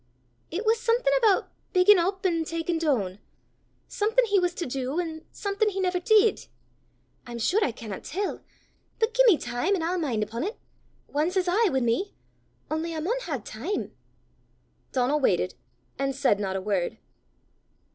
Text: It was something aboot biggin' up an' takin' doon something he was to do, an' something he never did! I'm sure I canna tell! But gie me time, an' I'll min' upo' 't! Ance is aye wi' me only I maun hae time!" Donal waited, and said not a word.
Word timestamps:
It 0.49 0.65
was 0.65 0.79
something 0.79 1.13
aboot 1.19 1.45
biggin' 1.73 1.99
up 1.99 2.25
an' 2.25 2.43
takin' 2.43 2.79
doon 2.79 3.19
something 3.87 4.25
he 4.25 4.39
was 4.39 4.55
to 4.55 4.65
do, 4.65 4.99
an' 4.99 5.25
something 5.31 5.69
he 5.69 5.79
never 5.79 5.99
did! 5.99 6.47
I'm 7.27 7.37
sure 7.37 7.63
I 7.63 7.71
canna 7.71 7.99
tell! 8.01 8.41
But 8.97 9.13
gie 9.13 9.21
me 9.27 9.37
time, 9.37 9.75
an' 9.75 9.83
I'll 9.83 9.99
min' 9.99 10.23
upo' 10.23 10.39
't! 10.41 10.57
Ance 11.15 11.37
is 11.37 11.47
aye 11.47 11.69
wi' 11.69 11.81
me 11.81 12.15
only 12.71 12.95
I 12.95 12.99
maun 12.99 13.19
hae 13.27 13.41
time!" 13.41 13.93
Donal 14.91 15.19
waited, 15.19 15.53
and 15.99 16.15
said 16.15 16.39
not 16.39 16.55
a 16.55 16.61
word. 16.61 16.97